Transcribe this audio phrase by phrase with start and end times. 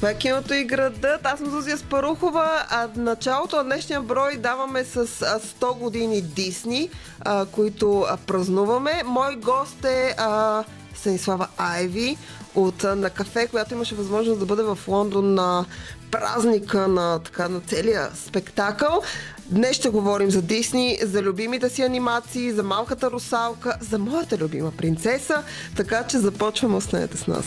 [0.00, 1.26] Това е киното и градът.
[1.26, 6.90] Аз съм Зузия Спарухова, а началото на днешния брой даваме с 100 години Дисни,
[7.20, 9.02] а, които а, празнуваме.
[9.04, 12.16] Мой гост е а, Станислава Айви
[12.54, 15.64] от на кафе, която имаше възможност да бъде в Лондон на
[16.10, 19.02] празника на, така, на целия спектакъл.
[19.46, 24.70] Днес ще говорим за Дисни, за любимите си анимации, за малката русалка, за моята любима
[24.70, 25.42] принцеса,
[25.76, 27.44] така че започваме, останете с нас.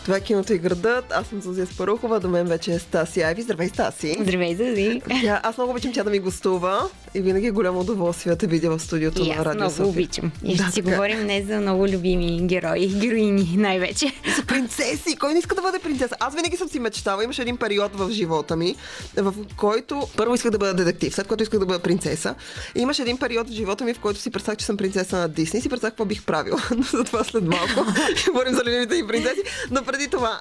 [0.02, 1.12] Това е киното и градът.
[1.12, 3.42] Аз съм Зузия Спарухова, до мен вече е Стаси Айви.
[3.42, 4.16] Здравей, Стаси!
[4.20, 5.02] Здравей, Зузи!
[5.22, 6.82] Тя, аз много обичам тя да ми гостува
[7.14, 9.86] и винаги е голямо удоволствие да видя в студиото и на Радио много София.
[9.86, 10.32] обичам.
[10.44, 10.90] И ще Да, си така.
[10.90, 14.06] говорим днес за много любими герои, героини най-вече.
[14.36, 15.16] За принцеси!
[15.16, 16.14] Кой не иска да бъде принцеса?
[16.20, 17.24] Аз винаги съм си мечтала.
[17.24, 18.76] Имаше един период в живота ми,
[19.16, 22.34] в който първо исках да бъда детектив, след което исках да бъда принцеса.
[22.74, 25.28] И имаше един период в живота ми, в който си представях, че съм принцеса на
[25.28, 26.62] Дисни и си представях какво бих правила.
[26.76, 27.84] Но за това след малко
[28.16, 29.40] ще говорим за любимите ми принцеси.
[29.70, 30.40] Но преди това,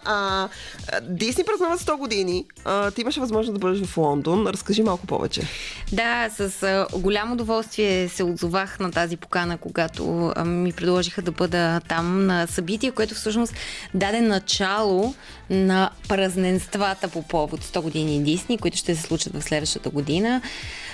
[1.02, 2.46] Дисни празнуват 100 години.
[2.66, 4.48] А, ти имаше възможност да бъдеш в Лондон.
[4.48, 5.42] Разкажи малко повече.
[5.92, 11.32] Да, с а, голямо удоволствие се отзовах на тази покана, когато а, ми предложиха да
[11.32, 13.54] бъда там на събитие, което всъщност
[13.94, 15.14] даде начало
[15.50, 20.42] на празненствата по повод 100 години Дисни, които ще се случат в следващата година,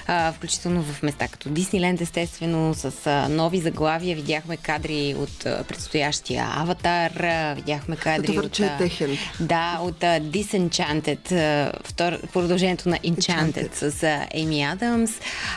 [0.07, 4.15] а, включително в места като Дисниленд, естествено, с а, нови заглавия.
[4.15, 8.59] Видяхме кадри от а, предстоящия Аватар, а, видяхме кадри Добър, от...
[8.59, 9.17] е а, техен.
[9.39, 15.11] Да, от uh, Disenchanted, uh, втор, продължението на Enchanted, с uh, Еми Адамс.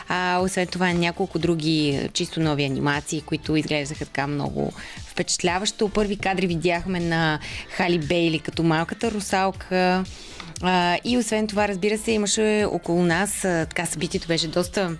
[0.07, 4.73] А, освен това няколко други а, чисто нови анимации, които изглеждаха така много
[5.19, 5.89] впечатляващо.
[5.89, 10.03] Първи кадри видяхме на Хали Бейли като малката русалка.
[10.61, 14.97] А, и освен това, разбира се, имаше около нас, а, така събитието беше доста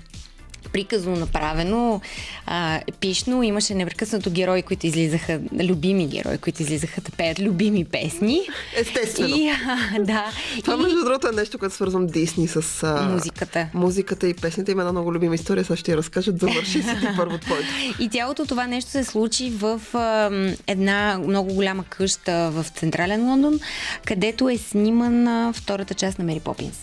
[0.73, 2.01] приказно направено,
[2.45, 3.43] а, епично.
[3.43, 8.41] Имаше непрекъснато герои, които излизаха, любими герои, които излизаха да пеят любими песни.
[8.77, 9.35] Естествено.
[9.35, 10.25] И, а, да.
[10.63, 13.67] Това, и между другото, е нещо, което свързвам Дисни с а, Музиката.
[13.73, 14.71] музиката и песните.
[14.71, 16.39] Има една много любима история, сега ще я разкажат.
[16.39, 17.67] Завърши си ти първо твоето.
[17.99, 20.31] И цялото това нещо се случи в а,
[20.67, 23.59] една много голяма къща в централен Лондон,
[24.05, 26.77] където е снимана втората част на Мери Попинс.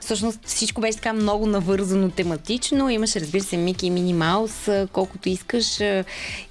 [0.00, 2.90] Всъщност всичко беше така много навързано тематично.
[2.90, 5.80] Имаше, разбира се, Мики и Мини Маус, колкото искаш,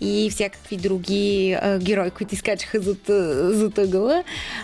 [0.02, 2.98] и всякакви други а, герои, които изкачаха зад,
[3.56, 4.24] зад ъгъла.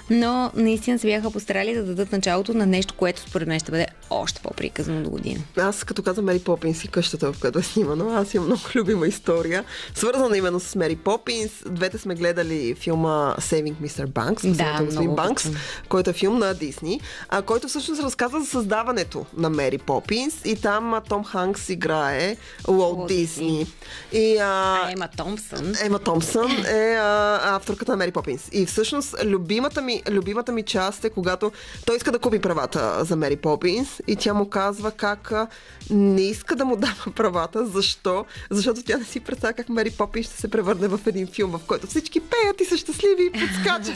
[0.09, 3.87] Но наистина се бяха постарали да дадат началото на нещо, което според мен ще бъде
[4.09, 5.39] още по-приказно до година.
[5.57, 9.07] Аз като казвам Мери Попинс и къщата, в която е снимано, аз имам много любима
[9.07, 9.63] история,
[9.95, 11.51] свързана именно с Мери Попинс.
[11.69, 14.07] Двете сме гледали филма Saving Mr.
[14.07, 15.49] Banks, Да, Банкс,
[15.89, 20.55] който е филм на Дисни, а, който всъщност разказва за създаването на Мери Попинс и
[20.55, 22.37] там а, Том Ханкс играе
[22.67, 23.67] Уолт Дисни.
[24.11, 24.43] И, а,
[24.85, 25.73] А Ема Томпсън.
[25.83, 28.49] Ема Томпсън е а, авторката на Мери Попинс.
[28.51, 31.51] И всъщност любимата ми, любимата ми част е когато
[31.85, 35.47] той иска да купи правата за Мери Попинс и тя му казва как а,
[35.89, 37.65] не иска да му дава правата.
[37.65, 38.25] Защо?
[38.49, 41.61] Защото тя не си представя как Мери Попинс ще се превърне в един филм, в
[41.67, 43.95] който всички пеят и са щастливи и подскачат.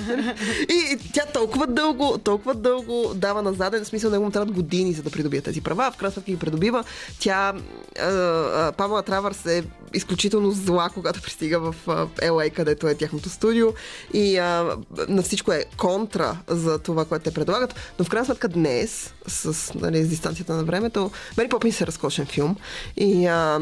[0.69, 4.93] и, и тя толкова дълго, толкова дълго дава на заден смисъл, него му трябват години
[4.93, 5.91] за да придобие тези права.
[5.91, 6.83] В крайна сметка ги придобива.
[7.19, 7.53] Тя,
[8.77, 11.75] Памела Травърс е изключително зла, когато пристига в
[12.15, 13.67] LA, където е тяхното студио
[14.13, 14.77] и а,
[15.07, 17.75] на всичко е контра за това, което те предлагат.
[17.99, 22.25] Но в крайна сметка днес, с, нали, с дистанцията на времето, Мери Попинс е разкошен
[22.25, 22.55] филм
[22.97, 23.59] и а,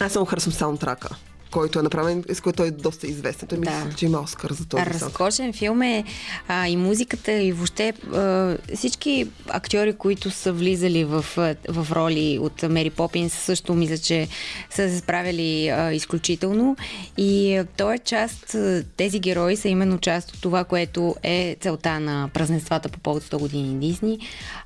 [0.00, 1.16] аз много харесвам саундтрака
[1.50, 3.48] който е направен, с който той е доста известен.
[3.48, 3.70] Той Да.
[3.70, 4.84] мисля, че има Оскар за този.
[4.84, 6.04] Разкошен филм е
[6.48, 11.24] а, и музиката, и въобще а, всички актьори, които са влизали в,
[11.68, 14.28] в роли от Мери Попинс, също мисля, че
[14.70, 16.76] са се справили а, изключително.
[17.16, 18.56] И а, той е част,
[18.96, 23.38] тези герои са именно част от това, което е целта на празненствата по повод 100
[23.38, 24.18] години Дисни.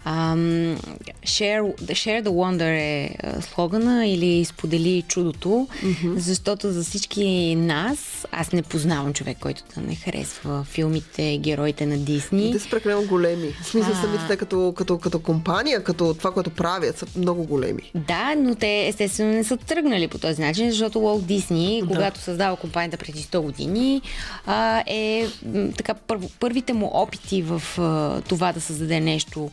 [0.07, 5.69] Share, share the Wonder е слогана или сподели чудото,
[6.17, 11.99] защото за всички нас, аз не познавам човек, който да не харесва филмите, героите на
[11.99, 12.53] Дисни.
[12.53, 13.53] Те са прекалено големи.
[13.63, 14.01] В смисъл А.
[14.01, 17.91] самите те като, като, като компания, като това, което правят, са много големи.
[17.95, 21.89] Да, но те естествено не са тръгнали по този начин, защото Уолт Дисни, Да.
[21.89, 24.03] когато създава компанията преди 100 години,
[24.47, 25.27] а, е
[25.77, 29.51] така първо, първите му опити в а, това да създаде нещо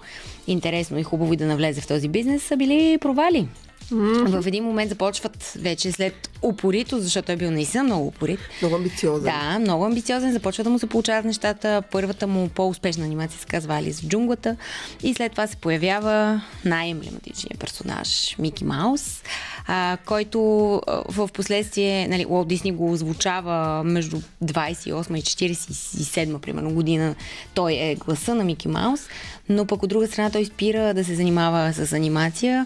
[0.48, 3.48] интересно и хубаво и да навлезе в този бизнес са били провали.
[3.92, 8.40] В един момент започват вече след упорито, защото той е бил наистина много упорит.
[8.62, 9.24] Много амбициозен.
[9.24, 11.84] Да, много амбициозен, започва да му се получават нещата.
[11.92, 14.56] Първата му по-успешна анимация се казва Алис в джунглата
[15.04, 19.24] и след това се появява най-емблематичният персонаж Мики Маус,
[19.68, 26.74] а, който а, в последствие, нали, Уолт Дисни го озвучава между 28 и 47 примерно
[26.74, 27.16] година.
[27.54, 29.08] Той е гласа на Мики Маус,
[29.50, 32.66] но пък от друга страна той спира да се занимава с анимация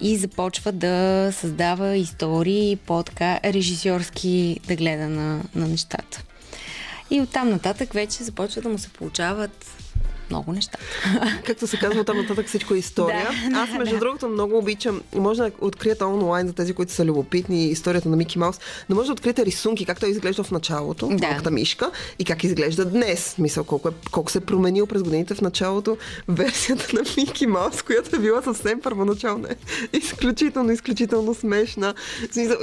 [0.00, 6.22] и започва да създава истории по-така режисьорски да гледа на, на нещата.
[7.10, 9.66] И оттам нататък вече започва да му се получават
[10.30, 10.78] много неща.
[11.46, 13.28] Както се казва, там нататък всичко е история.
[13.50, 14.00] Да, Аз, между да.
[14.00, 15.00] другото, много обичам.
[15.14, 19.06] Може да откриете онлайн за тези, които са любопитни, историята на Мики Маус, но може
[19.06, 21.26] да откриете рисунки, как той изглежда в началото, Да.
[21.26, 23.34] малката мишка, и как изглежда днес.
[23.38, 25.96] Мисъл, колко, е, колко се е променил през годините в началото
[26.28, 29.48] версията на Мики Маус, която е била съвсем първоначална.
[29.92, 31.94] Изключително, изключително смешна.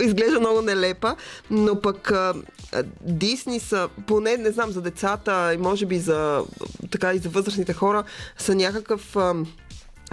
[0.01, 1.15] Изглежда много нелепа,
[1.51, 2.11] но пък
[3.01, 6.43] Дисни са, поне не знам, за децата и може би за,
[6.91, 8.03] така и за възрастните хора,
[8.37, 9.33] са някакъв а,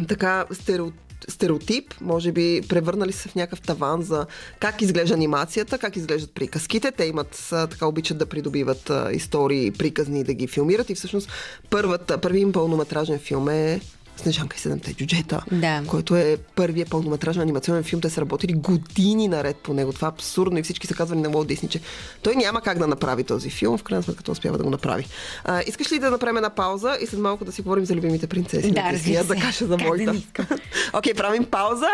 [0.08, 4.26] така стереотип стереотип, може би превърнали се в някакъв таван за
[4.60, 6.92] как изглежда анимацията, как изглеждат приказките.
[6.92, 11.28] Те имат, така обичат да придобиват а, истории, приказни и да ги филмират и всъщност
[11.70, 13.81] първата, първият им пълнометражен филм е
[14.20, 15.82] Снежанка и седемте джуджета, Да.
[15.87, 18.00] който е първият пълнометражен анимационен филм.
[18.00, 19.93] Те са работили години наред по него.
[19.93, 21.81] Това е абсурдно и всички са казвали на Уолт Дисни, че
[22.22, 23.78] той няма как да направи този филм.
[23.78, 25.06] В крайна сметка той успява да го направи.
[25.44, 28.26] А, искаш ли да направим една пауза и след малко да си говорим за любимите
[28.26, 28.70] принцеси?
[28.70, 29.40] Да, разбира Аз да се.
[29.40, 30.14] кажа за моята.
[30.93, 31.87] Окей, правим пауза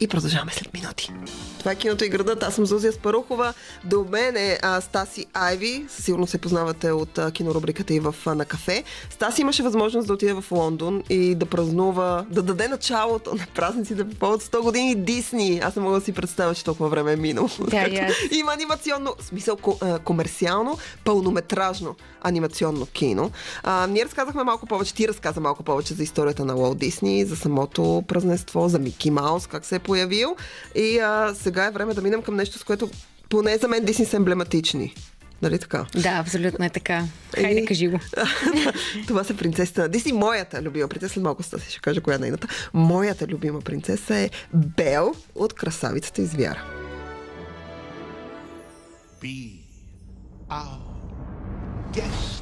[0.00, 1.12] и продължаваме след минути.
[1.58, 2.42] Това е киното и градът.
[2.42, 3.54] Аз съм Зузия Спарухова.
[3.84, 5.86] До мен е а, Стаси Айви.
[5.88, 8.84] Със сигурност се познавате от а, кинорубриката и в а, на кафе.
[9.10, 14.08] Стаси имаше възможност да отиде в Лондон и да празнува, да даде началото на празниците
[14.08, 15.60] по повод 100 години Дисни.
[15.64, 17.48] Аз не мога да си представя, че толкова време е минало.
[17.70, 18.12] Да, аз.
[18.30, 23.30] Има анимационно, смисъл ко- а, комерциално, пълнометражно анимационно кино.
[23.62, 27.36] А, ние разказахме малко повече, ти разказа малко повече за историята на Уолт Дисни, за
[27.36, 30.36] самото празненство, за Мики Маус, как се е появил.
[30.74, 32.90] И а, сега е време да минем към нещо, с което
[33.28, 34.94] поне за мен Дисни са емблематични.
[35.42, 35.86] Нали така?
[35.94, 37.04] Да, абсолютно е така.
[37.34, 37.98] Хайде, Еми, кажи го.
[39.06, 40.12] Това са принцесите на Дисни.
[40.12, 42.48] Моята любима принцеса, след малко си ще кажа коя е нейната.
[42.74, 46.64] Моята любима принцеса е Бел от Красавицата из Вяра.
[49.22, 49.50] Be
[50.50, 50.78] our
[51.92, 52.37] guest.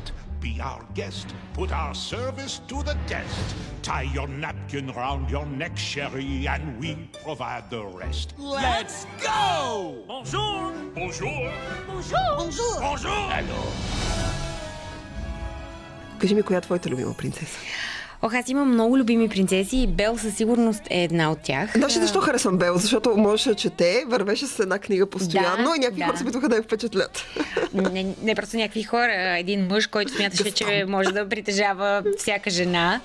[0.47, 3.57] Be our guest, put our service to the test.
[3.83, 6.95] Tie your napkin round your neck, Sherry, and we
[7.25, 8.35] provide the rest.
[8.39, 10.05] Let's go!
[10.07, 10.73] Bonjour!
[10.95, 11.51] Bonjour!
[11.89, 12.37] Bonjour!
[12.39, 12.81] Bonjour!
[12.81, 13.31] Bonjour!
[13.35, 13.61] Hello!
[16.19, 17.59] Kaži mi koja je tvoja ljubima princesa?
[18.23, 21.73] Ох, аз имам много любими принцеси и Бел със сигурност е една от тях.
[21.77, 22.79] Знаеш ли защо харесвам Бел?
[22.79, 26.07] Защото можеше да чете, вървеше с една книга постоянно Да, и някакви да.
[26.07, 27.25] хора се опитваха да я впечатлят.
[27.75, 33.01] Не, не просто някакви хора, един мъж, който смяташе, че може да притежава всяка жена.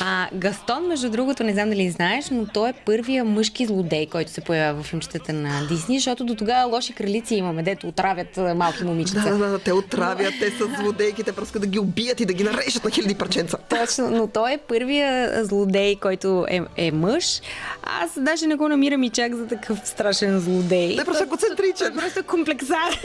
[0.00, 4.30] А, Гастон, между другото, не знам дали знаеш, но той е първия мъжки злодей, който
[4.30, 8.84] се появява в филмчетата на Дисни, защото до тогава лоши кралици имаме, дето отравят малки
[8.84, 9.20] момичета.
[9.20, 12.32] Да, да, да, те отравят, те са злодейки, те просто да ги убият и да
[12.32, 13.56] ги нарежат на хиляди парченца.
[13.68, 17.40] Точно, но той е първия злодей, който е, е мъж.
[17.82, 20.94] Аз даже не го намирам и чак за такъв страшен злодей.
[20.94, 21.94] Той е просто концентричен.
[21.94, 22.98] Просто комплексар.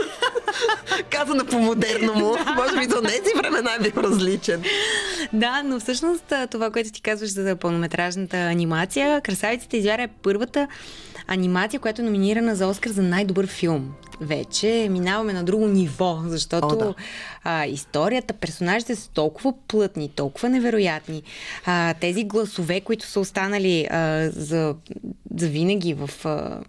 [1.09, 2.35] Казано по-модерно му.
[2.55, 4.63] Може би за тези времена е бил различен.
[5.33, 10.67] Да, но всъщност това, което ти казваш за пълнометражната анимация, Красавицата извяра е първата
[11.27, 13.93] анимация, която е номинирана за Оскар за най-добър филм.
[14.21, 16.93] Вече минаваме на друго ниво, защото О, да.
[17.43, 21.24] а, историята, персонажите са толкова плътни, толкова невероятни.
[21.65, 24.75] А, тези гласове, които са останали а, за,
[25.36, 26.59] за винаги в, а,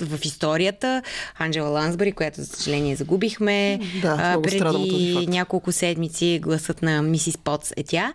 [0.00, 1.02] в историята,
[1.38, 7.72] Анджела Лансбъри, която за съжаление загубихме Да, а, преди няколко седмици гласът на Мисис Потс
[7.76, 8.12] е тя.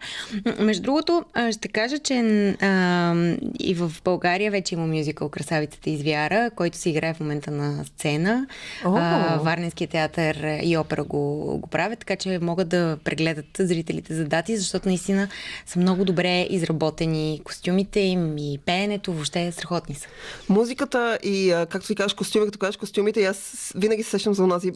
[0.59, 2.15] Между другото, ще кажа, че
[2.61, 3.13] а,
[3.59, 7.85] и в България вече има мюзикъл Красавицата из вяра, който се играе в момента на
[7.85, 8.47] сцена.
[8.85, 8.95] О!
[8.95, 14.25] А, Варненския театър и опера го, го правят, така че могат да прегледат зрителите за
[14.25, 15.27] дати, защото наистина
[15.65, 20.07] са много добре изработени костюмите им и пеенето, въобще страхотни са.
[20.49, 24.71] Музиката и, както ти кажеш, костюми, като кажеш костюмите, аз винаги се сещам за онази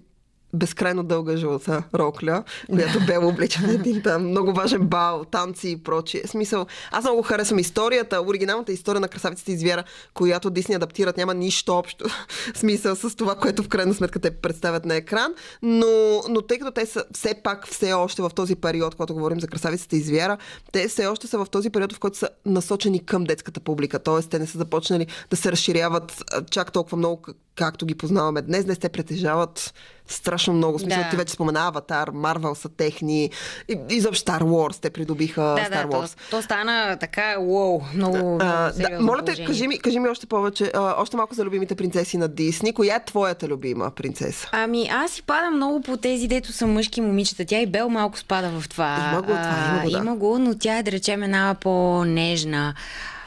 [0.55, 6.23] безкрайно дълга жълта рокля, която бе обличана един там много важен бал, танци и прочие.
[6.27, 9.83] Смисъл, аз много харесвам историята, оригиналната история на красавиците и звяра,
[10.13, 12.05] която Дисни адаптират, няма нищо общо
[12.55, 16.71] смисъл с това, което в крайна сметка те представят на екран, но, но тъй като
[16.71, 20.37] те са все пак все още в този период, когато говорим за красавиците и звяра,
[20.71, 23.99] те все още са в този период, в който са насочени към детската публика.
[23.99, 28.41] Тоест, те не са започнали да се разширяват чак толкова много, как- както ги познаваме
[28.41, 28.65] днес.
[28.65, 29.73] Днес те притежават
[30.07, 30.79] страшно много.
[30.79, 31.09] Смисъл, Да.
[31.09, 33.29] ти вече спомена Аватар, Марвел са техни.
[33.69, 36.17] И, изобщо Star Wars, те придобиха Да, Star да, то, Wars.
[36.29, 40.25] то стана така, уоу, много, много А, да, моля те, кажи ми, кажи ми още
[40.25, 42.73] повече, а, още малко за любимите принцеси на Дисни.
[42.73, 44.49] Коя е твоята любима принцеса?
[44.51, 47.45] Ами аз си падам много по тези, дето са мъжки момичета.
[47.45, 49.09] Тя и Бел малко спада в това.
[49.11, 49.97] Има го това, има го, да.
[49.97, 52.73] има го, но тя е, да речем, една по-нежна.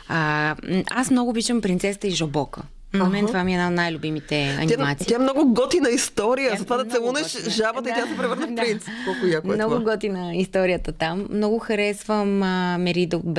[0.08, 0.54] А,
[0.90, 2.62] аз много обичам принцесата и Жабока.
[2.92, 5.06] На мен това ми е една от най-любимите Тя, анимации.
[5.06, 6.48] тя е много готина история.
[6.48, 7.50] Тя е Затова да много целунеш готина.
[7.50, 8.62] жабата и тя Да, се превърне в да.
[8.62, 8.84] принц.
[9.04, 9.92] Колко яко е Много това.
[9.92, 11.26] готина историята там.
[11.30, 13.34] Много харесвам а, Мерида от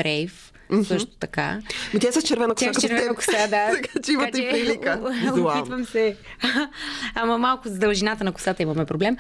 [0.69, 0.87] Брейв.
[0.87, 1.59] Също така.
[1.93, 2.65] Ми тя е с червена коса.
[2.65, 3.71] Тя е с червена коса, да.
[3.81, 4.99] така че имате и прилика.
[5.37, 6.15] Опитвам се.
[7.15, 9.17] Ама малко с дължината на косата имаме проблем.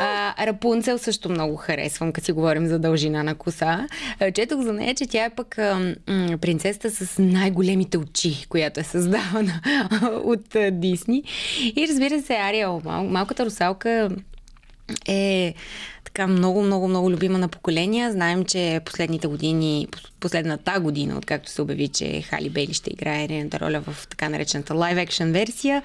[0.00, 3.86] А, Рапунцел също много харесвам, като си говорим за дължина на коса.
[4.34, 9.60] Четох за нея, че тя е пък м, принцесата с най-големите очи, която е създавана
[10.24, 11.22] от Дисни.
[11.76, 14.08] И разбира се, Ариел, мал, малката русалка
[15.08, 15.54] е
[16.14, 18.12] така много, много, много любима на поколения.
[18.12, 23.28] Знаем, че последните години, пос- последната година, откакто се обяви, че Хали Бейли ще играе
[23.28, 25.82] нейната роля в така наречената live-action версия,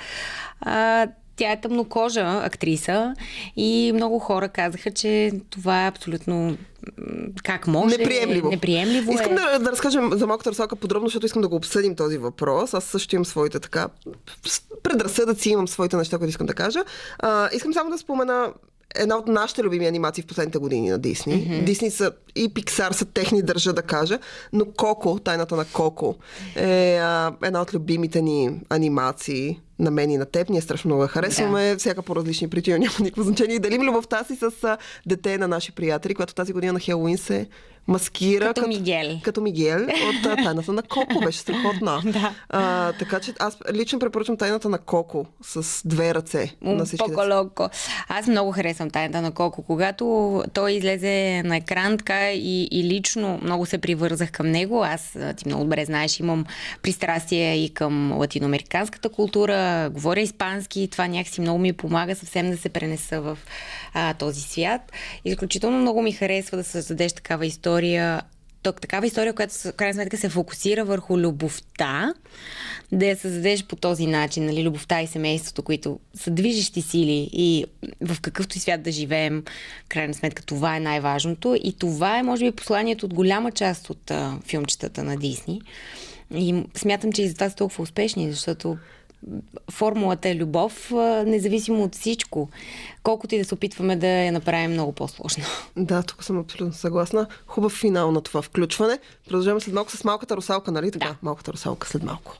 [0.61, 3.13] а, тя е тъмнокожа актриса
[3.55, 6.57] и много хора казаха, че това е абсолютно
[7.43, 7.97] как може.
[7.97, 8.49] Неприемливо.
[8.49, 9.35] Неприемливо Искам е.
[9.35, 12.73] да, да разкажем за малката русалка подробно, защото искам да го обсъдим този въпрос.
[12.73, 13.87] Аз също имам своите така
[14.83, 16.79] предразсъдъци, имам своите неща, които искам да кажа.
[17.19, 18.53] А, искам само да спомена
[18.97, 21.33] една от нашите любими анимации в последните години на Дисни.
[21.33, 21.63] Mm-hmm.
[21.63, 24.19] Дисни са и Пиксар са техни, държа да кажа,
[24.53, 26.15] но Коко, тайната на Коко,
[26.55, 30.49] е а, една от любимите ни анимации на мен и на теб.
[30.49, 31.77] Ние страшно много я харесваме, да.
[31.77, 33.55] всяка по различни причини, няма никакво значение.
[33.55, 37.17] И делим любовта си с а, дете на наши приятели, която тази година на Хелуин
[37.17, 37.47] се
[37.87, 39.19] маскира Като Мигел.
[39.23, 41.19] като Мигел от Тайната на Коко.
[41.25, 42.01] Беше страхотна.
[42.17, 42.33] Да.
[42.49, 47.05] а, така че аз лично препоръчвам Тайната на Коко с две ръце на всички.
[47.05, 47.69] Поко-локо.
[48.09, 49.61] Аз много харесвам тайната на Коко.
[49.61, 54.83] Когато той излезе на екран, така и, и лично много се привързах към него.
[54.83, 56.45] Аз, ти много добре знаеш, имам
[56.81, 62.69] пристрастие и към латиноамериканската култура, говоря испански, това някакси много ми помага съвсем да се
[62.69, 63.37] пренеса в
[63.93, 64.81] а, този свят.
[65.25, 67.76] Изключително много ми харесва да създадеш такава история
[68.63, 72.13] Ток, такава история, която в крайна сметка се фокусира върху любовта,
[72.91, 77.65] да я създадеш по този начин, нали, любовта и семейството, които са движещи сили и
[78.01, 79.43] в какъвто и свят да живеем,
[79.89, 84.11] крайна сметка това е най-важното и това е, може би, посланието от голяма част от
[84.11, 85.61] а, филмчетата на Дисни.
[86.35, 88.77] И смятам, че и затова са толкова успешни, защото
[89.71, 90.91] формулата е любов,
[91.25, 92.49] независимо от всичко.
[93.03, 95.43] Колкото и да се опитваме да я направим много по-сложно.
[95.77, 97.27] Да, тук съм абсолютно съгласна.
[97.47, 98.99] Хубав финал на това включване.
[99.25, 101.07] Продължаваме след малко с малката русалка, нали така?
[101.07, 101.15] Да.
[101.21, 102.37] Малката русалка след малко.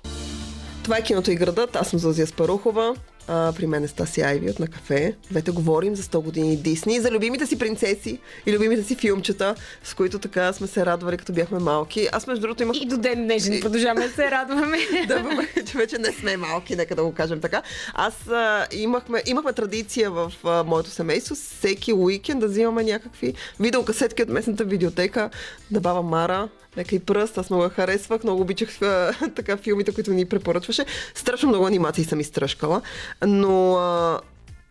[0.83, 1.75] Това е киното и градът.
[1.75, 2.95] Аз съм Зозия Спарухова.
[3.27, 5.15] А, при мен е Стаси Айви от на кафе.
[5.31, 9.93] Двете говорим за 100 години Дисни, за любимите си принцеси и любимите си филмчета, с
[9.93, 12.07] които така сме се радвали, като бяхме малки.
[12.11, 14.77] Аз между другото имах И до ден днешен продължаваме да се радваме.
[15.07, 15.23] да,
[15.65, 17.61] че вече не сме малки, нека да го кажем така.
[17.93, 24.23] Аз а, имахме, имахме традиция в а, моето семейство всеки уикенд да взимаме някакви видеокасетки
[24.23, 25.29] от местната видеотека
[25.71, 26.49] на баба Мара.
[26.77, 30.85] Лека и пръст, аз много я харесвах, много обичах а, така филмите, които ни препоръчваше.
[31.15, 32.81] Страшно много анимации съм изтръжкала,
[33.25, 34.19] но а,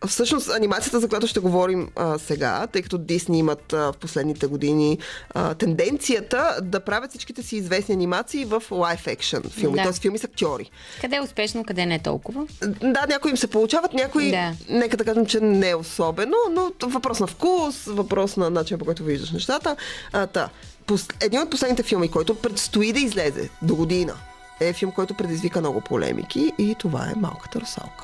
[0.07, 4.47] Всъщност, анимацията, за която ще говорим а, сега, тъй като Дисни имат а, в последните
[4.47, 4.97] години
[5.29, 9.83] а, тенденцията да правят всичките си известни анимации в лайф екшен филми, Да.
[9.83, 9.93] т.е.
[9.93, 10.71] филми с актьори.
[11.01, 12.47] Къде е успешно, къде не е толкова.
[12.81, 14.53] Да, някои им се получават, някои, Да.
[14.69, 18.85] нека да кажем, че не е особено, но въпрос на вкус, въпрос на начин по
[18.85, 19.75] който виждаш нещата.
[20.13, 20.49] А, та,
[20.87, 21.07] пос...
[21.21, 24.13] Един от последните филми, който предстои да излезе до година,
[24.59, 28.03] е филм, който предизвика много полемики и това е Малката русалка.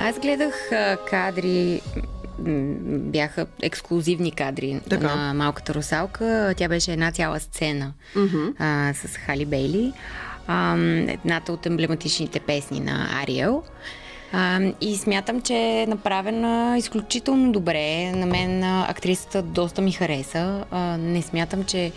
[0.00, 0.70] Аз гледах
[1.10, 1.82] кадри,
[2.38, 5.14] бяха ексклюзивни кадри Така.
[5.16, 6.54] на Малката русалка.
[6.56, 7.92] Тя беше една цяла сцена
[8.58, 9.92] а, с Хали Бейли.
[10.46, 13.62] ам, едната от емблематичните песни на Ариел.
[14.32, 18.12] А, и смятам, че е направена изключително добре.
[18.12, 20.64] На мен а, актрисата доста ми хареса.
[20.70, 21.92] А, не смятам, че...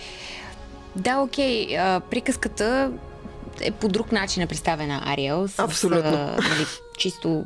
[0.96, 2.92] Да, окей, а, приказката
[3.62, 5.48] е по друг начин е представена Ариел.
[5.48, 6.10] С, Абсолютно.
[6.10, 6.66] А, нали,
[6.98, 7.44] чисто...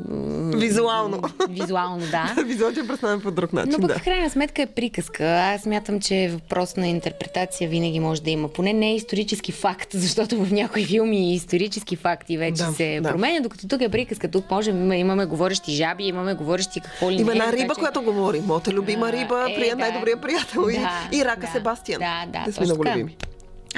[0.55, 1.21] Визуално.
[1.49, 2.35] Визуално, да.
[2.45, 3.99] Визуално е представен по друг начин, Но пък да.
[3.99, 5.25] в крайна сметка е приказка.
[5.25, 8.47] Аз смятам, че въпрос на интерпретация винаги може да има.
[8.47, 13.09] Поне не е исторически факт, защото в някои филми исторически факти вече Да, се да.
[13.09, 14.27] променят, докато тук е приказка.
[14.27, 17.79] Тук можем, имаме, имаме говорещи жаби, имаме говорещи какво ли Има една така риба, че-
[17.79, 18.41] която говори.
[18.41, 19.75] Моята любима риба, е, при да.
[19.75, 20.67] най-добрия приятел.
[20.69, 21.47] и- Да, и, Рака да.
[21.47, 21.99] Себастиан.
[21.99, 22.95] Да, да, Те сме много така.
[22.95, 23.15] любими.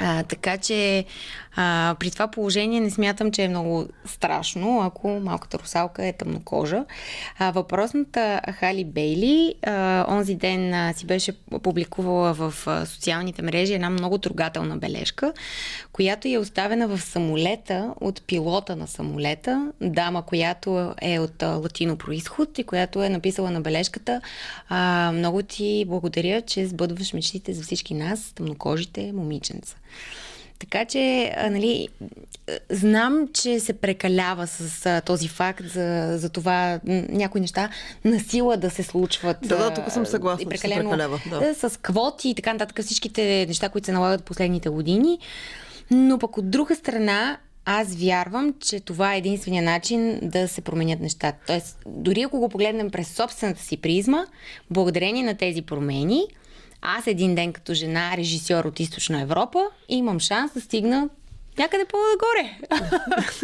[0.00, 1.04] А, така че
[1.60, 6.84] а, при това положение не смятам, че е много страшно, ако малката русалка е тъмнокожа.
[7.38, 13.74] А, въпросната Хали Бейли а, онзи ден а, си беше публикувала в а, социалните мрежи
[13.74, 15.32] една много трогателна бележка,
[15.92, 22.58] която е оставена в самолета от пилота на самолета, дама, която е от латино происход
[22.58, 24.20] и която е написала на бележката
[24.68, 29.76] а, много ти благодаря, че сбъдваш мечтите за всички нас, тъмнокожите момиченца.
[30.58, 31.88] Така че, а, нали,
[32.70, 37.70] знам, че се прекалява с а, този факт за, за това някои неща
[38.04, 39.36] на сила да се случват.
[39.42, 41.54] Да, да, тук съм съгласна, и че се прекалява, да.
[41.54, 45.18] с квоти и така нататък, всичките неща, които се налагат последните години.
[45.90, 51.00] Но пък от друга страна, аз вярвам, че това е единствения начин да се променят
[51.00, 51.38] нещата.
[51.46, 54.26] Тоест, дори ако го погледнем през собствената си призма,
[54.70, 56.26] благодарение на тези промени,
[56.82, 61.08] аз един ден като жена, режисьор от Източна Европа, имам шанс да стигна
[61.58, 62.58] някъде по-нагоре.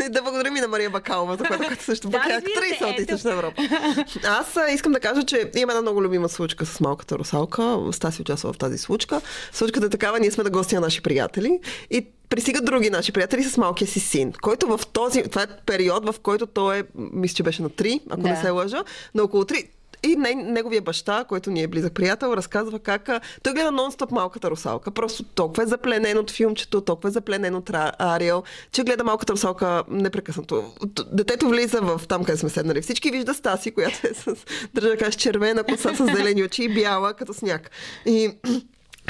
[0.10, 2.98] да благодарим и на Мария Бакалова, за което която също пък е актриса от.
[2.98, 3.62] Източна Европа.
[4.24, 7.78] Аз искам да кажа, че има една много любима случка с малката русалка.
[7.92, 9.20] Стаси участва в тази случка.
[9.52, 11.60] Случката е такава, ние сме да гости на наши приятели
[11.90, 16.06] и пристигат други наши приятели с малкия си син, който в този, това е период,
[16.06, 18.28] в който той е, мисля, че беше на 3, ако Да.
[18.28, 19.66] не се лъжа, на около 3.
[20.04, 23.10] И не, неговия баща, който ни е близък приятел, разказва как
[23.42, 24.90] той гледа нон-стоп малката русалка.
[24.90, 28.42] Просто толкова е запленен от филмчето, толкова е запленен от Ариел,
[28.72, 30.64] че гледа малката русалка непрекъснато.
[31.12, 32.82] Детето влиза в там, къде сме седнали.
[32.82, 34.36] Всички вижда Стаси, която е с,
[34.74, 37.70] държа кажа, червена коса с зелени очи и бяла като сняг.
[38.06, 38.30] И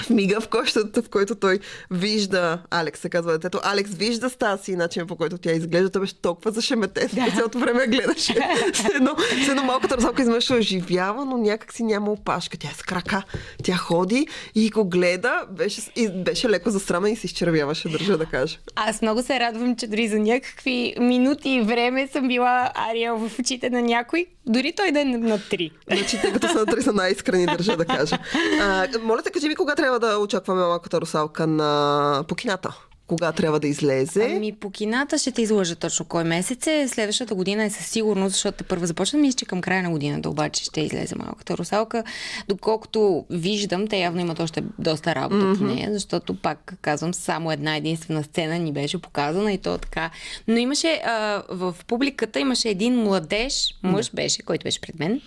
[0.00, 1.58] в мига, в който, в който той
[1.90, 3.60] вижда Алекс, се казва детето.
[3.62, 5.90] Алекс вижда Стаси и начинът по който тя изглежда.
[5.90, 7.08] Той беше толкова зашеметен.
[7.12, 7.30] Да.
[7.30, 8.34] Цялото време гледаше.
[8.72, 12.56] Все едно, все едно малката русалка изведнъж оживява, но някак си няма опашка.
[12.58, 13.22] Тя е с крака.
[13.62, 15.42] Тя ходи и го гледа.
[15.50, 18.58] Беше, с- и беше леко засрамен и се изчервяваше, държа да кажа.
[18.76, 23.38] Аз много се радвам, че дори за някакви минути и време съм била Ариел в
[23.38, 25.70] очите на някой, дори той да е на, на три.
[25.92, 28.18] Значи, тъй като са, са най-искрени, държа да кажа.
[28.60, 32.78] А, моля те, кажи ми кога трябва да очакваме малката русалка на по кината?
[33.06, 34.32] Кога трябва да излезе?
[34.36, 36.88] Ами по кината ще те излъжа точно кой месец е.
[36.88, 39.18] Следващата година е със сигурност, защото те първо започна.
[39.18, 42.04] Мисля, че към края на годината обаче ще излезе малката русалка.
[42.48, 45.58] Доколкото виждам, те явно имат още доста работа mm-hmm.
[45.58, 50.10] по нея, защото пак казвам, само една единствена сцена ни беше показана и то така.
[50.48, 55.20] Но имаше а, в публиката имаше един младеж, мъж беше, който беше пред мен,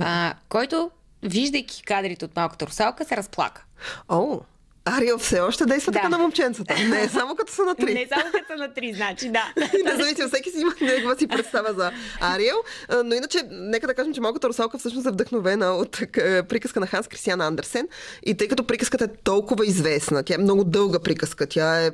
[0.00, 0.90] а, който,
[1.22, 3.64] виждайки кадрите от малката русалка, се разплака.
[4.08, 4.40] О,
[4.84, 5.98] Ариел все още действа Да.
[5.98, 6.74] така на момченцата.
[6.88, 7.94] Не само като са на три.
[7.94, 9.52] Не само като са на три, значи да.
[9.84, 11.90] Независимо, всеки си има някаква си представа за
[12.20, 12.56] Ариел.
[13.04, 16.86] Но иначе, нека да кажем, че малката русалка всъщност е вдъхновена от е, приказка на
[16.86, 17.88] Ханс Кристиан Андерсен.
[18.26, 21.90] И тъй като приказката е толкова известна, тя е много дълга приказка, тя е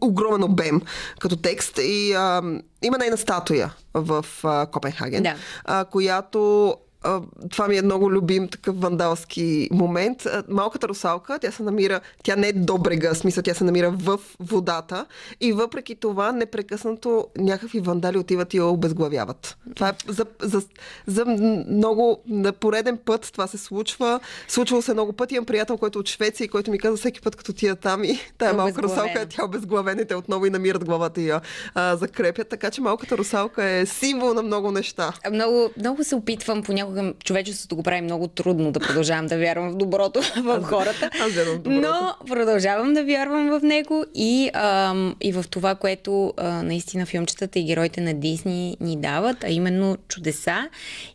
[0.00, 0.80] огромен обем
[1.18, 2.42] като текст и а,
[2.82, 5.34] има нейна статуя в а, Копенхаген, Да.
[5.64, 6.74] а, която
[7.04, 10.26] а, това ми е много любим такъв вандалски момент.
[10.26, 13.90] А, Малката русалка, тя се намира, тя не е до брега, смисъл тя се намира
[13.90, 15.06] в водата
[15.40, 19.56] и въпреки това непрекъснато някакви вандали отиват и я обезглавяват.
[19.74, 20.62] Това е за, за,
[21.06, 21.24] за
[21.68, 24.20] много, на пореден път това се случва.
[24.48, 25.34] Случвало се много пъти.
[25.34, 28.18] Имам приятел, който е от Швеция който ми каза всеки път, като тия там и
[28.38, 29.02] тая малка Обезглавена.
[29.08, 31.40] русалка, тя е обезглавена те отново и намират главата и я
[31.74, 32.48] а, закрепят.
[32.48, 35.12] Така че малката русалка е символ на много неща.
[35.32, 36.93] Много, много се опитвам, понякога
[37.24, 41.10] човечеството го прави много трудно да продължавам да вярвам в доброто в хората.
[41.20, 41.80] аз вярвам в доброто.
[41.80, 47.58] Но продължавам да вярвам в него и, ам, и в това, което а, наистина филмчетата
[47.58, 50.68] и героите на Дисни ни дават, а именно чудеса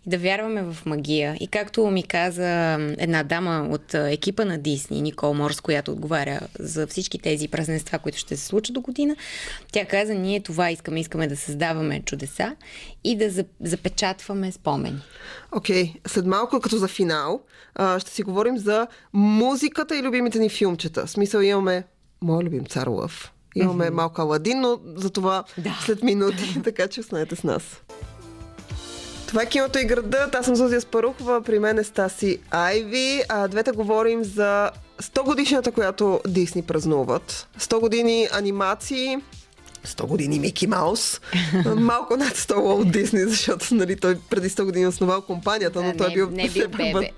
[0.08, 1.38] и да вярваме в магия.
[1.40, 6.88] И както ми каза една дама от екипа на Дисни, Никол Морс, която отговаря за
[6.88, 9.16] всички тези празненства, които ще се случат до година,
[9.72, 12.56] тя каза, ние това искаме, искаме да създаваме чудеса
[13.04, 15.02] и да за- запечатваме спомени.
[15.52, 17.42] Окей, след малко като за финал
[17.98, 21.06] ще си говорим за музиката и любимите ни филмчета.
[21.06, 21.84] В смисъл имаме
[22.22, 23.32] Моя любим цар Лъв.
[23.56, 25.80] Имаме малко Аладин, но за това Да.
[25.86, 27.64] след минути, така че останете с нас.
[29.28, 30.36] Това е киното и градът.
[30.36, 33.24] Аз съм Зузия Спарухова, при мен е Стаси Айви.
[33.30, 37.48] А, двете говорим за 100 годишната, която Дисни празнуват.
[37.60, 39.18] 100 години анимации,
[39.88, 41.22] 100 години Мики Маус.
[41.78, 45.98] Малко над 100 Уолт Дисни, защото нали, той преди 100 години основал компанията, но Да,
[45.98, 46.30] той не- е бил...
[46.30, 47.10] не е бил бебе.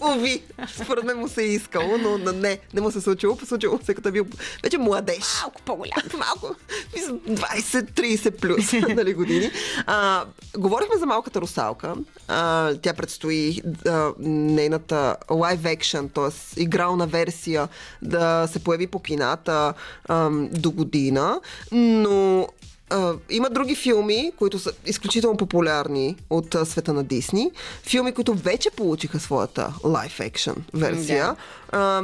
[0.00, 0.42] Ови,
[0.82, 3.36] според мен му се е искало, но не, не му се е случило.
[3.46, 4.26] Случило се като е бил
[4.62, 5.24] вече младеж.
[5.42, 6.02] Малко по-голям.
[6.18, 6.54] Малко,
[6.94, 9.50] мисля, 20-30 плюс нали, години.
[9.86, 10.24] А,
[10.58, 11.94] говорихме за малката русалка.
[12.28, 16.62] А, тя предстои а, нейната лайв екшен, т.е.
[16.62, 17.68] игрална версия
[18.02, 21.40] да се появи по кината а, до година,
[21.72, 22.48] но
[22.90, 27.50] а, има други филми, които са изключително популярни от а, света на Дисни.
[27.82, 31.36] Филми, които вече получиха своята лайв екшен версия.
[31.72, 32.02] А,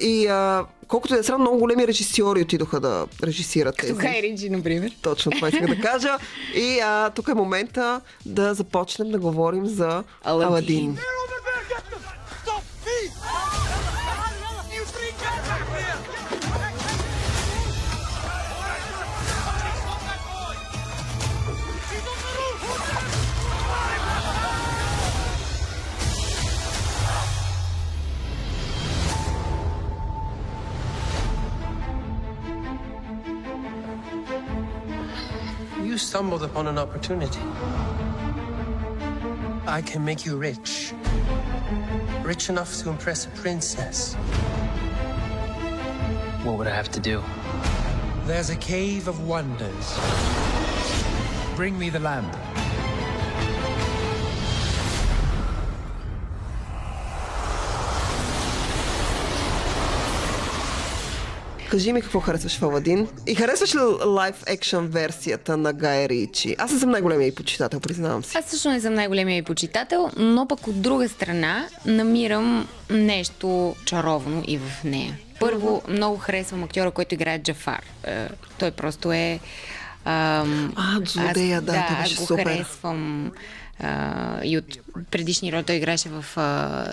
[0.00, 3.76] и а, колкото да е срам, много големи режисьори отидоха да режисират.
[3.88, 4.92] Тук е Риджи, например.
[5.02, 6.18] Точно това исках да кажа.
[6.54, 10.48] И а, тук е момента да започнем да говорим за Аладин.
[10.48, 10.98] Аладин.
[35.96, 37.40] You stumbled upon an opportunity.
[39.66, 40.92] I can make you rich.
[42.22, 44.12] Rich enough to impress a princess.
[46.44, 47.22] What would I have to do?
[48.26, 49.98] There's a cave of wonders.
[51.56, 52.36] Bring me the lamp.
[61.70, 63.08] Кажи ми какво харесваш в Аладин.
[63.26, 66.56] И харесваш ли лайв екшен версията на Гай Ричи?
[66.58, 68.38] Аз не съм най-големия и почитател, признавам си.
[68.38, 74.42] Аз също не съм най-големия и почитател, но пък от друга страна намирам нещо чаровно
[74.46, 75.18] и в нея.
[75.40, 77.82] Първо, много харесвам актьора, който играе Джафар.
[78.04, 79.40] Е, Той просто е...
[80.04, 82.44] Ам, А, злодея, да, той да, беше аз го супер.
[82.44, 83.32] харесвам.
[83.80, 84.64] А, и от
[85.10, 86.42] предишни роли той играше в а,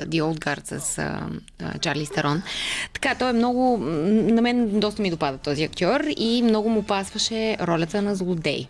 [0.06, 1.20] The Old Guard с а,
[1.62, 2.42] а, Чарли Старон.
[2.94, 3.78] Така, той е много...
[3.78, 8.68] м, На мен доста ми допада този актьор и много му пасваше ролята на злодей.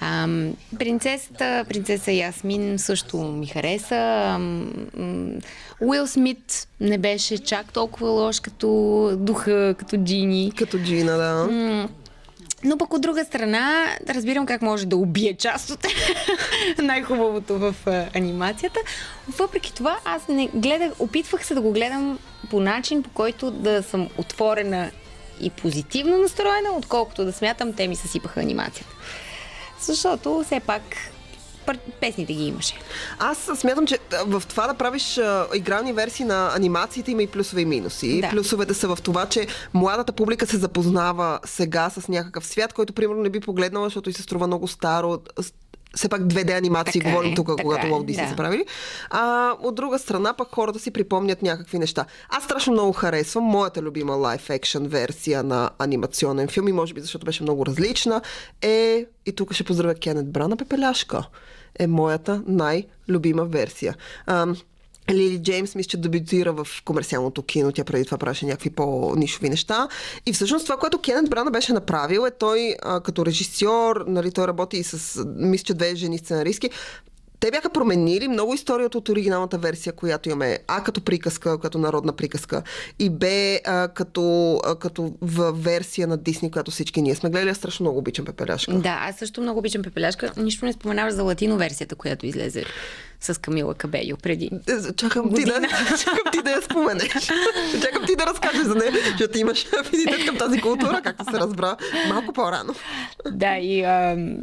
[0.00, 3.96] Ам, принцесата, принцеса Ясмин също ми хареса.
[4.34, 5.40] Ам, м,
[5.80, 8.68] Уил Смит не беше чак толкова лош като
[9.16, 10.52] духа, като Джини.
[10.58, 11.48] Като Джина, да.
[12.64, 15.86] Но пък от друга страна, разбирам как може да убие част от
[16.82, 18.80] най-хубавото в а, анимацията.
[19.28, 22.18] Въпреки това, аз не гледах, опитвах се да го гледам
[22.50, 24.90] по начин, по който да съм отворена
[25.40, 28.92] и позитивно настроена, отколкото да смятам, те ми съсипаха анимацията.
[29.80, 30.82] Защото все пак
[32.00, 32.74] песните ги имаше.
[33.18, 35.20] Аз смятам, че в това да правиш
[35.54, 38.20] игрални версии на анимациите има и плюсове и минуси.
[38.20, 38.30] Да.
[38.30, 43.22] Плюсовете са в това, че младата публика се запознава сега с някакъв свят, който примерно
[43.22, 45.18] не би погледнала, защото и се струва много старо.
[45.96, 48.28] Все пак 2D анимации Така говорим е, тук, когато е, Walt Disney да.
[48.28, 48.64] са правили.
[49.10, 52.04] А, от друга страна, пък хората си припомнят някакви неща.
[52.28, 57.00] Аз страшно много харесвам моята любима лайф екшен версия на анимационен филм и може би
[57.00, 58.20] защото беше много различна
[58.62, 61.24] е, и тук ще поздравя Кенет Брана Пепеляшка
[61.78, 63.96] е моята най-любима версия.
[64.26, 64.56] Ам,
[65.10, 67.72] Лили Джеймс мисля, че дебютира в комерциалното кино.
[67.72, 69.88] Тя преди това правеше някакви по-нишови неща.
[70.26, 74.46] И всъщност това, което Кенет Брана беше направил е той а, като режисьор, нали, той
[74.46, 76.70] работи и с, мисля, че две жени сценаристки,
[77.42, 82.12] те бяха променили много историята от оригиналната версия, която имаме А като приказка, като народна
[82.12, 82.62] приказка
[82.98, 83.26] и Б
[83.64, 87.50] а, като, а, като в версия на Дисни, която всички ние сме гледали.
[87.50, 88.72] Аз страшно много обичам Пепеляшка.
[88.72, 90.32] Да, аз също много обичам Пепеляшка.
[90.36, 92.64] Нищо не споменаваш за латино версията, която излезе
[93.20, 94.50] с Камила Кабелио преди.
[94.68, 95.60] Е, Чакам ти, да,
[95.98, 97.30] чакам ти да я споменеш.
[97.82, 101.76] Чакам ти да разкажеш за нея, защото имаш афинитет към тази култура, както се разбра
[102.08, 102.74] малко по-рано.
[103.32, 103.82] Да, и...
[103.82, 104.36] ам,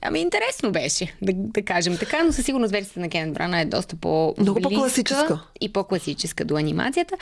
[0.00, 3.64] Ами интересно беше, да, да кажем така, но със сигурност версията на Кенет Брана е
[3.64, 5.40] доста по Много по-класическа.
[5.60, 7.14] и по-класическа до анимацията.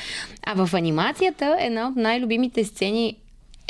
[0.43, 3.17] А в анимацията една от най-любимите сцени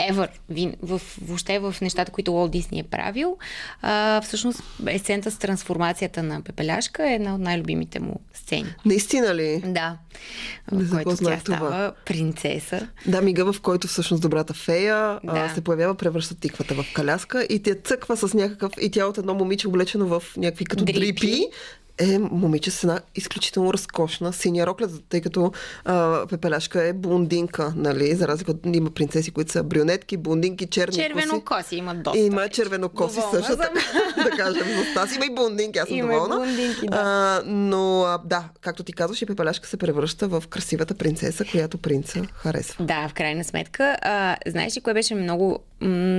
[0.01, 3.37] ever, вин- в, въобще в нещата, които Уолт Дисни е правил.
[3.83, 8.75] А, всъщност е сцената с трансформацията на Пепеляшка е една от най-любимите му сцени.
[8.85, 9.63] Наистина ли?
[9.67, 9.97] Да,
[10.73, 11.57] Не в който тя това.
[11.57, 12.89] става принцеса.
[13.07, 15.33] Да, мига, в който всъщност добрата фея да.
[15.33, 19.19] А, се появява, превръща тиквата в каляска и те цъква с някакъв и тя от
[19.19, 21.45] едно момиче облечено в някакви като дрипи, Дрипи.
[21.99, 25.53] Е момиче с една изключително разкошна синя рокля, тъй като
[25.85, 28.15] а, Пепеляшка е блондинка, нали?
[28.15, 31.03] За разлика от има принцеси, които са брюнетки, блондинки, черни коси.
[31.03, 32.19] Червенокоси има доста.
[32.19, 33.81] Има червенокоси Доволна също така,
[34.25, 34.67] да кажем.
[34.67, 36.37] За тази има и блондинки, аз съм Има доволна.
[36.37, 36.97] блондинки, да.
[37.05, 41.79] А, но а, да, както ти казваш, и Пепеляшка се превръща в красивата принцеса, която
[41.79, 42.85] принца харесва.
[42.85, 43.97] Да, в крайна сметка.
[44.03, 45.59] А, знаеш ли кое беше много,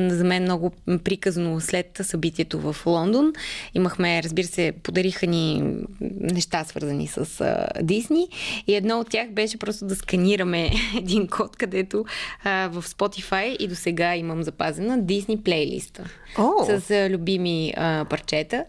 [0.10, 0.72] за мен много
[1.04, 3.34] приказно след събитието в Лондон?
[3.74, 5.74] Имахме, разбира се, подариха ни
[6.20, 8.28] неща свързани с а, Дисни
[8.68, 12.06] и едно от тях беше просто да сканираме един код, където
[12.44, 16.04] а, в Spotify и до сега имам запазена Дисни плейлиста
[16.38, 16.66] О!
[16.66, 18.66] с а, любими а, парчета.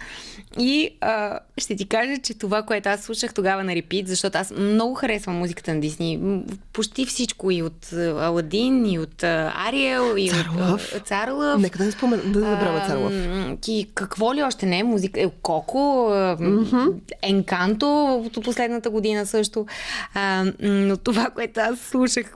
[0.59, 4.51] И а, ще ти кажа, че това, което аз слушах тогава на репит, защото аз
[4.51, 6.43] много харесвам музиката на Дисни.
[6.73, 10.95] Почти всичко и от Аладин, и от Ариел, и Царлъв.
[10.97, 11.61] от Царлъв.
[11.61, 13.13] Нека да не спомен, да Царлов.
[13.13, 15.21] Ам, И какво ли още не е музика?
[15.21, 16.93] Е, Коко, mm-hmm.
[17.23, 19.67] Енканто от последната година също.
[20.15, 22.35] А, но това, което аз слушах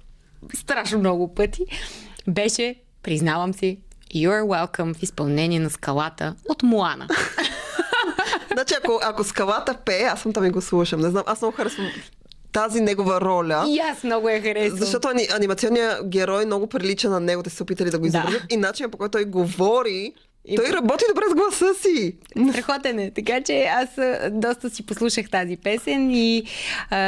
[0.54, 1.62] страшно много пъти,
[2.28, 3.78] беше, признавам си,
[4.14, 7.08] You're Welcome в изпълнение на скалата от Моана.
[8.52, 11.00] Значи, ако, ако скалата пее, аз съм там и го слушам.
[11.00, 11.86] Не знам, аз много харесвам
[12.52, 13.64] тази негова роля.
[13.68, 14.78] И аз много я харесвам.
[14.78, 18.42] Защото ани, анимационният герой много прилича на него, те се опитали да го изобразят.
[18.50, 20.12] И начинът по който той говори,
[20.44, 22.16] И той по- работи добре с гласа си.
[22.50, 23.10] Страхотен е.
[23.10, 23.88] Така че аз
[24.30, 26.42] доста си послушах тази песен и,
[26.90, 26.98] а,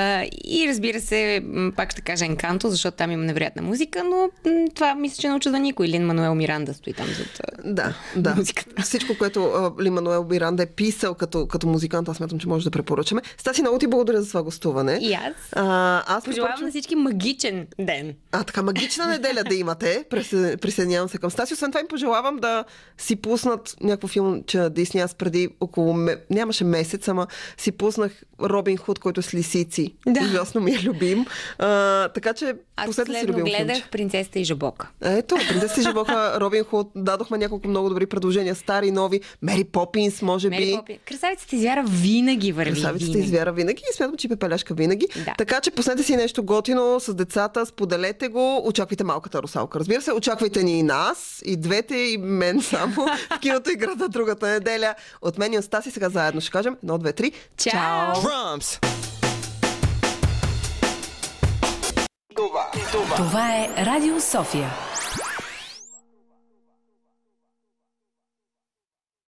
[0.44, 1.42] и разбира се,
[1.76, 4.30] пак ще кажа Енканто, защото там има невероятна музика, но
[4.74, 5.88] това мисля, че не очудва никой.
[5.88, 8.34] Лин Мануел Миранда стои там зад Да, да.
[8.34, 8.82] Музиката.
[8.82, 12.64] Всичко, което а, Ли Мануел Миранда е писал като, като музикант, аз смятам, че може
[12.64, 13.22] да препоръчаме.
[13.38, 14.98] Стаси, много ти благодаря за това гостуване.
[15.02, 15.22] И аз.
[15.52, 15.62] А,
[16.08, 18.14] аз Пожелавам препоръчвам- на всички магичен ден.
[18.32, 20.04] А, така магична неделя да имате.
[20.10, 21.54] Присъ- Присъединявам се към Стаси.
[21.54, 22.64] Освен това им пожелавам да
[22.98, 25.00] си пуснат някакво филм, че Дисни.
[25.00, 25.96] Аз преди около...
[26.30, 29.94] Нямаше месец, ама си пуснах Робин Худ, който е с лисици.
[30.06, 30.20] Да.
[30.20, 31.26] Ужасно ми е любим.
[31.58, 33.90] А, така че Аз пуснете си последно любим гледах филмче.
[33.90, 34.88] Принцесата и Жабока.
[35.04, 36.90] Ето, принцеса и живоха Робин Худ.
[36.96, 38.54] Дадохме няколко много добри предложения.
[38.54, 39.20] Стари, нови.
[39.42, 40.76] Мери Попинс, може Мери би.
[40.76, 40.98] Попин.
[41.08, 42.72] Красавицата извяра винаги върви.
[42.72, 43.26] Красавицата винаги.
[43.26, 45.06] извяра винаги и смятам, че пепеляшка винаги.
[45.24, 45.34] Да.
[45.38, 49.80] Така че пуснете си нещо готино с децата, споделете го, очаквайте малката русалка.
[49.80, 54.46] Разбира се, очаквайте ни и нас, и двете, и мен само в киното играта другата
[54.48, 54.94] неделя.
[55.22, 57.32] От мен и от Стаси сега заедно ще кажем едно, две, три.
[57.56, 58.14] Чао!
[58.14, 58.86] Drums.
[63.16, 64.70] Това е Радио София.